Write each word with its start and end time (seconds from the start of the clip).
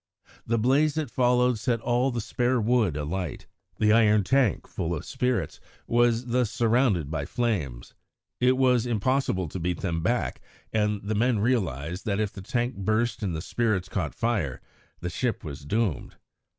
The 0.47 0.57
blaze 0.57 0.95
that 0.95 1.11
followed 1.11 1.59
set 1.59 1.79
all 1.79 2.09
the 2.09 2.21
spare 2.21 2.59
wood 2.59 2.97
alight. 2.97 3.45
The 3.77 3.93
iron 3.93 4.23
tank, 4.23 4.65
full 4.67 4.95
of 4.95 5.05
spirits, 5.05 5.59
was 5.85 6.25
thus 6.25 6.49
surrounded 6.49 7.11
by 7.11 7.25
flames. 7.27 7.93
It 8.39 8.57
was 8.57 8.87
impossible 8.87 9.47
to 9.49 9.59
beat 9.59 9.81
them 9.81 10.01
back, 10.01 10.41
and 10.73 11.03
the 11.03 11.13
men 11.13 11.37
realised 11.37 12.05
that 12.07 12.19
if 12.19 12.33
the 12.33 12.41
tank 12.41 12.77
burst 12.77 13.21
and 13.21 13.35
the 13.35 13.43
spirits 13.43 13.87
caught 13.89 14.15
fire, 14.15 14.59
the 15.01 15.09
ship 15.11 15.43
was 15.43 15.65
doomed. 15.65 16.15